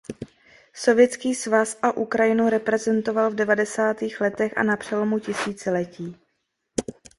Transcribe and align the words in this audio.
Sovětský 0.73 1.35
svaz 1.35 1.77
a 1.81 1.91
Ukrajinu 1.91 2.49
reprezentoval 2.49 3.31
v 3.31 3.35
devadesátých 3.35 4.21
letech 4.21 4.57
a 4.57 4.63
na 4.63 4.77
přelomu 4.77 5.19
tisíciletí. 5.19 6.15